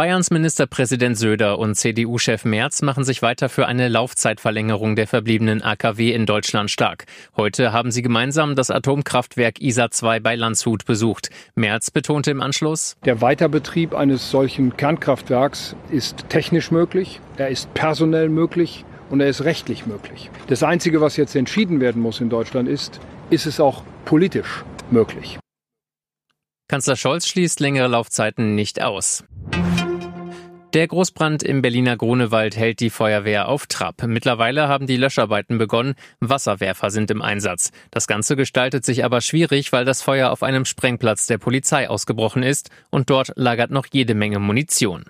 [0.00, 6.14] Bayerns Ministerpräsident Söder und CDU-Chef Merz machen sich weiter für eine Laufzeitverlängerung der verbliebenen AKW
[6.14, 7.04] in Deutschland stark.
[7.36, 11.28] Heute haben sie gemeinsam das Atomkraftwerk ISA 2 bei Landshut besucht.
[11.54, 18.30] Merz betonte im Anschluss, Der Weiterbetrieb eines solchen Kernkraftwerks ist technisch möglich, er ist personell
[18.30, 20.30] möglich und er ist rechtlich möglich.
[20.46, 25.38] Das Einzige, was jetzt entschieden werden muss in Deutschland ist, ist es auch politisch möglich.
[26.70, 29.24] Kanzler Scholz schließt längere Laufzeiten nicht aus.
[30.72, 34.04] Der Großbrand im Berliner Grunewald hält die Feuerwehr auf Trab.
[34.06, 35.94] Mittlerweile haben die Löscharbeiten begonnen.
[36.20, 37.72] Wasserwerfer sind im Einsatz.
[37.90, 42.44] Das Ganze gestaltet sich aber schwierig, weil das Feuer auf einem Sprengplatz der Polizei ausgebrochen
[42.44, 45.06] ist und dort lagert noch jede Menge Munition.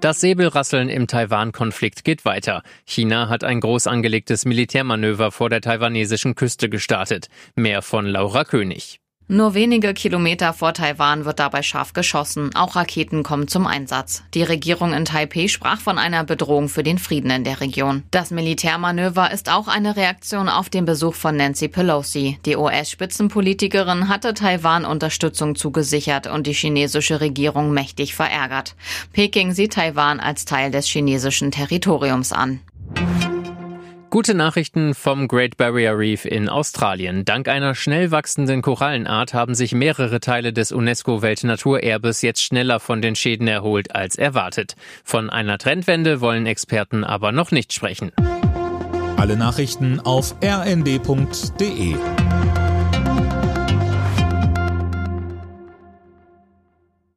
[0.00, 2.62] Das Säbelrasseln im Taiwan-Konflikt geht weiter.
[2.86, 7.28] China hat ein groß angelegtes Militärmanöver vor der taiwanesischen Küste gestartet.
[7.56, 9.00] Mehr von Laura König.
[9.26, 12.54] Nur wenige Kilometer vor Taiwan wird dabei scharf geschossen.
[12.54, 14.22] Auch Raketen kommen zum Einsatz.
[14.34, 18.02] Die Regierung in Taipeh sprach von einer Bedrohung für den Frieden in der Region.
[18.10, 22.38] Das Militärmanöver ist auch eine Reaktion auf den Besuch von Nancy Pelosi.
[22.44, 28.74] Die US-Spitzenpolitikerin hatte Taiwan Unterstützung zugesichert und die chinesische Regierung mächtig verärgert.
[29.14, 32.60] Peking sieht Taiwan als Teil des chinesischen Territoriums an.
[34.14, 37.24] Gute Nachrichten vom Great Barrier Reef in Australien.
[37.24, 43.16] Dank einer schnell wachsenden Korallenart haben sich mehrere Teile des UNESCO-Weltnaturerbes jetzt schneller von den
[43.16, 44.76] Schäden erholt als erwartet.
[45.02, 48.12] Von einer Trendwende wollen Experten aber noch nicht sprechen.
[49.16, 51.96] Alle Nachrichten auf rnd.de